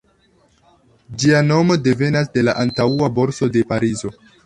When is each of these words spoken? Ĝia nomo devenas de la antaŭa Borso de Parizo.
Ĝia 1.25 1.43
nomo 1.51 1.79
devenas 1.89 2.35
de 2.39 2.47
la 2.49 2.59
antaŭa 2.67 3.15
Borso 3.21 3.55
de 3.59 3.67
Parizo. 3.73 4.17